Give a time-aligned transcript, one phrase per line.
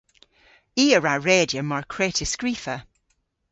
[0.83, 2.75] I a wra redya mar kwre'ta skrifa.